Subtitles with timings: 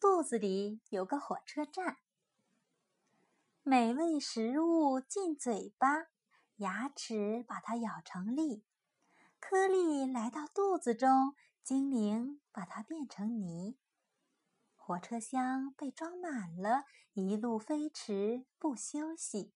[0.00, 1.98] 肚子里有个火车站。
[3.62, 6.06] 美味食物进嘴巴，
[6.56, 8.64] 牙齿把它咬成粒，
[9.38, 13.76] 颗粒来到肚子中，精灵把它变成泥。
[14.74, 19.52] 火车厢被装满了，一路飞驰不休息。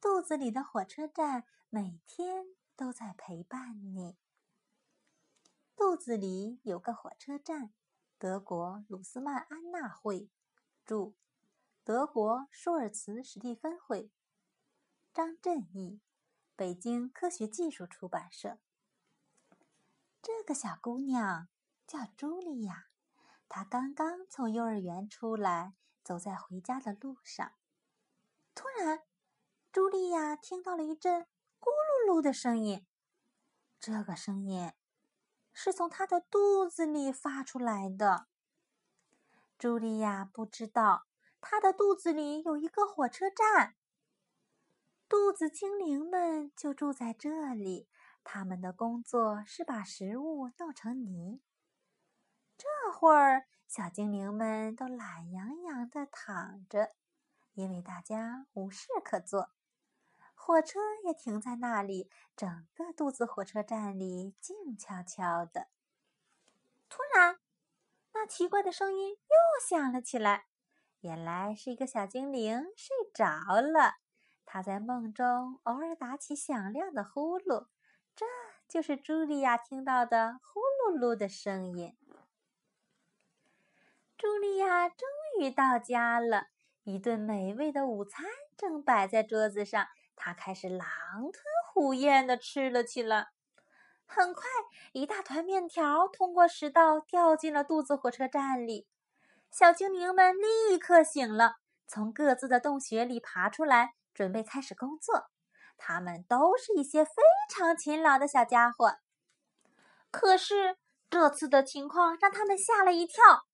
[0.00, 4.16] 肚子里的火车站每天都在陪伴你。
[5.76, 7.74] 肚子里有个火车站，
[8.20, 10.28] 德国鲁斯曼安娜会
[10.84, 11.14] 著。
[11.82, 14.12] 德国舒尔茨史蒂芬会，
[15.14, 16.02] 张振义，
[16.54, 18.58] 北京科学技术出版社。
[20.20, 21.48] 这个小姑娘
[21.86, 22.90] 叫茱莉亚，
[23.48, 25.72] 她刚刚从幼儿园出来，
[26.04, 27.54] 走在回家的路上。
[28.54, 29.06] 突然，
[29.72, 31.22] 茱莉亚听到了一阵
[31.58, 32.86] 咕噜噜的声音，
[33.80, 34.74] 这个声音
[35.62, 38.28] 是从他的肚子里发出来的。
[39.58, 41.04] 茱莉亚不知道。
[41.38, 43.74] 他的肚子里有一个火车站，
[45.06, 47.90] 肚子精灵们就住在这里。
[48.24, 51.42] 他们的工作是把食物弄成泥。
[52.56, 56.94] 这会儿，小精灵们都懒洋洋的躺着，
[57.52, 59.50] 因为大家无事可做。
[60.42, 65.68] 火车也停在那里，整个肚子火车站里静悄悄的。
[66.88, 67.38] 突然，
[68.14, 70.46] 那奇怪的声音又响了起来。
[71.00, 73.98] 原来是一个小精灵睡着了，
[74.46, 77.68] 他在梦中偶尔打起响亮的呼噜，
[78.16, 78.24] 这
[78.66, 81.96] 就是茱莉亚听到的呼噜噜的声音。
[84.18, 85.06] 茱莉亚终
[85.38, 86.48] 于到家了，
[86.82, 88.24] 一顿美味的午餐
[88.56, 89.86] 正摆在桌子上，
[90.22, 90.86] 她开始狼
[91.32, 91.32] 吞
[91.72, 93.28] 虎咽的吃了起来。
[94.04, 94.44] 很快，
[94.92, 98.86] 一大团面条通过食道掉进了肚子火车站里。
[99.50, 101.54] 小精灵们立刻醒了，
[101.86, 105.30] 从各自的洞穴里爬出来，准备开始工作。
[105.78, 107.12] 他们都是一些非
[107.48, 108.96] 常勤劳的小家伙。
[110.10, 110.76] 可是
[111.08, 113.46] 这次的情况让他们吓了一跳，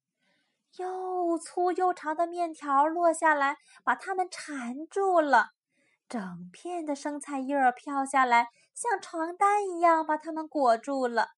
[0.79, 5.51] 又粗又长的面条落下来，把他们缠住了；
[6.09, 11.29] 整片的生菜叶儿飘下来，像床单一样把它们裹住了。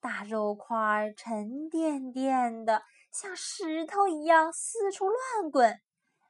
[0.00, 2.82] 大肉块沉甸甸的。
[3.12, 5.80] 像石头一样四处乱滚，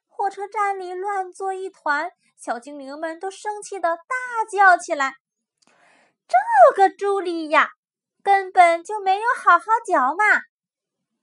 [0.06, 4.14] 火车站里乱作一团，小精灵们都生气的大
[4.48, 5.14] 叫起来
[6.28, 7.70] ：“这个茱莉亚
[8.22, 10.24] 根本就没有好好嚼嘛，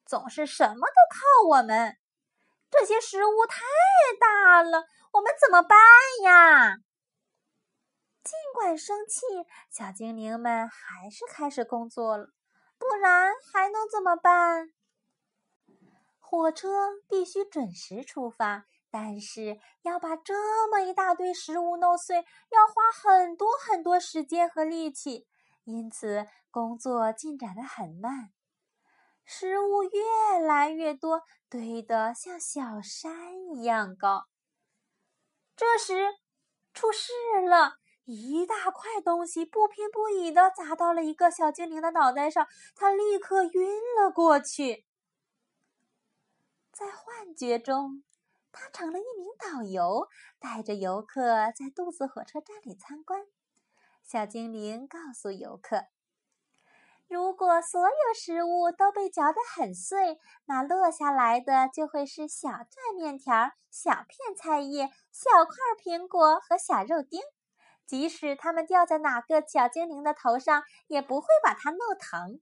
[0.06, 1.96] 总是什么都靠我们，
[2.70, 3.62] 这些食物太
[4.20, 5.79] 大了，我们怎么办
[6.24, 6.75] 呀？”
[8.24, 9.19] 尽管生气，
[9.69, 12.28] 小精灵们还是开始工作了，
[12.78, 14.69] 不然还能怎么办？
[16.19, 16.69] 火车
[17.07, 25.28] 必须准时出发，但是要把这么一大堆食物弄碎，要花很多很多时间和力气，
[25.66, 28.31] 因此工作进展的很慢。
[29.25, 34.25] 食物越来越多，堆得像小山一样高。
[35.63, 36.18] 这时，
[36.74, 37.13] 出事
[37.47, 37.78] 了！
[38.03, 44.85] 一大块东西不偏不倚的砸到了一个小精灵的脑袋上，他立刻晕了过去。
[46.74, 48.03] 在幻觉中，
[48.51, 51.24] 他成了一名导游，带着游客
[51.56, 53.25] 在肚子火车站里参观。
[54.03, 55.85] 小精灵告诉游客
[57.13, 67.22] ：“如果所有食物都被嚼得很碎，那落下来的就会是小段面条、小片菜叶、小块苹果和小肉丁。
[67.85, 72.41] 即使它们掉在哪个小精灵的头上，也不会把它弄疼。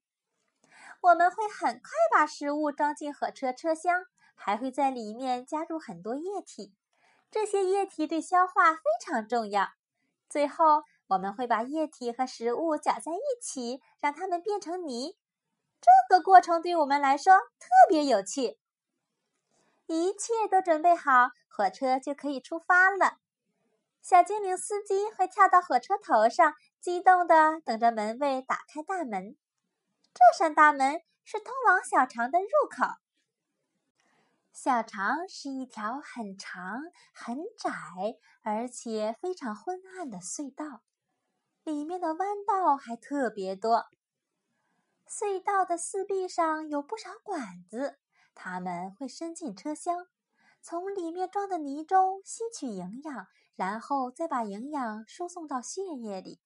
[1.01, 4.05] 我们会很快把食物装进火车车厢。”
[4.35, 6.73] 还会在里面加入很多液体，
[7.29, 9.67] 这些液体对消化非常重要。
[10.29, 15.17] 最后，我们会把液体和食物搅在一起，让它们变成泥。
[15.81, 18.57] 这个过程对我们来说特别有趣。
[19.87, 23.17] 一切都准备好，火车就可以出发了。
[24.01, 29.35] 小精灵司机会跳到火车头上，激动地等着门卫打开大门。
[30.13, 32.85] 这扇大门是通往小肠的入口。
[34.53, 36.83] 小肠是一条很长、
[37.13, 37.69] 很窄，
[38.43, 40.81] 而且非常昏暗的隧道，
[41.63, 43.85] 里面的弯道还特别多。
[45.07, 47.97] 隧道的四壁上有不少管子，
[48.33, 50.07] 它们会伸进车厢，
[50.61, 56.39] 从里面装的泥中吸取营养，然后再把营养输送到血液里。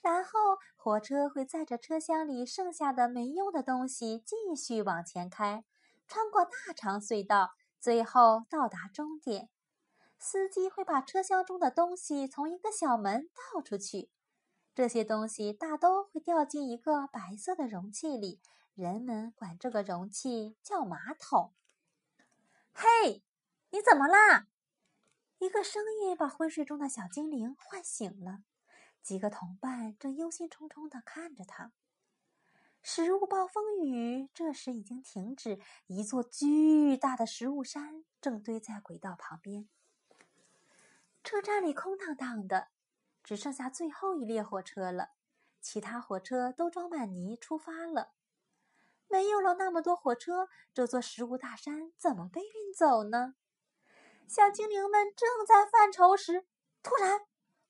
[0.00, 0.30] 然后
[0.76, 5.64] 火车会载着车厢里剩下的没用的东西继续往前开。
[6.06, 9.48] 穿过大长隧道，最后到达终点。
[10.18, 14.10] 司机会把车厢中的东西从一个小门倒出去，
[14.74, 18.40] 这些东西大都会掉进一个白色的容器里，
[18.74, 21.52] 人们管这个容器叫马桶。
[22.72, 23.22] 嘿，
[23.70, 24.48] 你怎么啦？
[25.38, 28.40] 一个声音把昏睡中的小精灵唤醒了。
[29.00, 31.70] 几个同伴正忧心忡忡地看着他。
[32.82, 39.68] 食物暴风雨这时已经停止，一座巨大的食物山正堆在轨道旁边。
[41.22, 42.68] 车站里空荡荡的，
[43.24, 45.08] 只剩下最后一列火车了。
[45.60, 48.12] 其他火车都装满泥出发了。
[49.08, 53.34] 没有了那么多火车，这座食物大山怎么被运走呢？
[54.28, 56.46] 小精灵们正在犯愁时，
[56.82, 57.20] 突然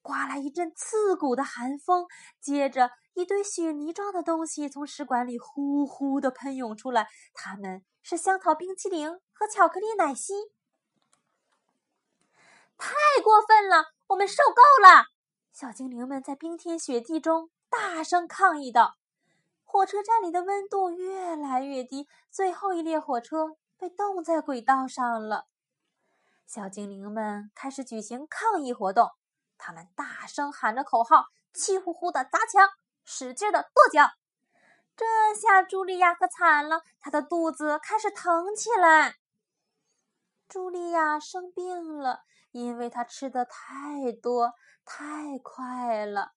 [0.03, 2.07] 刮来一阵刺骨的寒风，
[2.41, 7.09] 接着一堆雪泥状的东西从食管里呼呼的喷涌出来。
[7.33, 10.33] 它们是香草冰淇淋和巧克力奶昔。
[12.77, 13.93] 太过分了！
[14.09, 15.14] 我们受够了！
[15.55, 18.97] 小精灵们在冰天雪地中大声抗议道。
[19.63, 25.47] 火车站里的温度越来越低，最后一列火车被冻在轨道上了。
[26.45, 29.13] 小精灵们开始举行抗议活动，
[29.57, 32.69] 他们大声喊着口号，气呼呼的砸墙，
[33.05, 34.11] 使劲的跺脚。
[34.97, 35.05] 这
[35.41, 39.19] 下茱莉亚可惨了，她的肚子开始疼起来。
[40.49, 42.25] 茱莉亚生病了。
[42.51, 44.53] 因为她吃的太多
[44.85, 46.35] 太快了，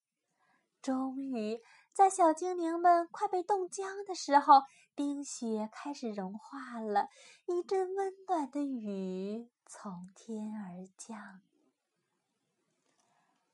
[0.81, 1.61] 终于
[1.93, 4.63] 在小精灵们快被冻僵的时候，
[4.95, 7.09] 冰雪开始融化了，
[7.45, 11.41] 一阵温暖的雨从天而降。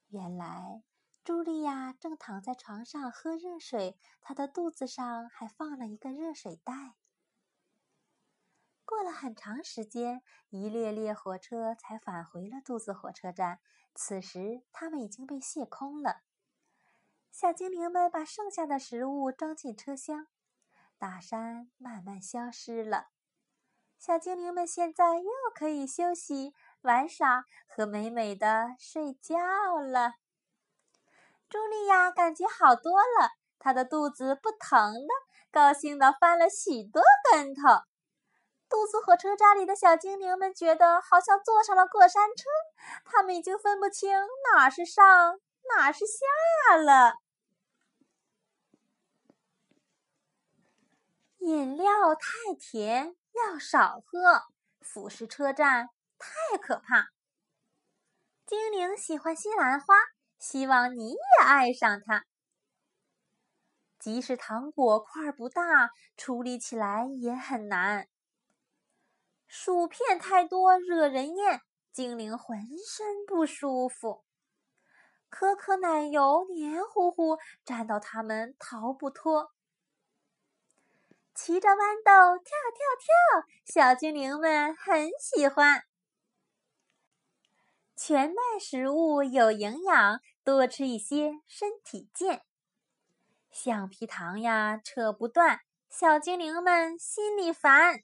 [0.09, 0.83] 原来，
[1.25, 6.93] 茱莉亚正躺在床上喝热水，她的肚子上还放了一个热水袋。
[8.93, 13.59] 过了很长时间，一列列火车才返回了肚子火车站。
[13.95, 16.21] 此时，它们已经被卸空了。
[17.31, 20.27] 小精灵们把剩下的食物装进车厢，
[20.99, 23.07] 大山慢慢消失了。
[23.97, 29.35] 小精灵们现在又可以休息、玩耍和美美的睡觉
[29.79, 30.13] 了。
[31.49, 35.09] 茱莉亚感觉好多了，她的肚子不疼了，
[35.51, 37.01] 高兴地翻了许多
[37.31, 37.61] 跟头。
[38.73, 42.49] 肚子火车站里的小精灵们觉得好像坐上了过山车，
[43.05, 44.09] 他们已经分不清
[44.51, 45.39] 哪是上
[45.69, 47.13] 哪是下了。
[51.37, 54.41] 饮料太甜，要少喝。
[54.81, 57.09] 腐蚀车站太可怕。
[58.47, 59.93] 精灵喜欢西兰花，
[60.39, 62.25] 希望你也爱上它。
[63.99, 68.07] 即使糖果块不大，处理起来也很难。
[69.55, 71.61] 薯片太多，惹人厌，
[71.91, 72.57] 精灵浑
[72.89, 74.23] 身不舒服。
[75.29, 79.51] 可可奶油黏糊糊，粘到它们逃不脱。
[81.35, 85.83] 骑着豌豆跳跳跳，小精灵们很喜欢。
[87.95, 92.41] 全麦食物有营养，多吃一些身体健。
[93.51, 95.59] 橡皮糖呀扯不断，
[95.91, 98.01] 小精灵们心里烦。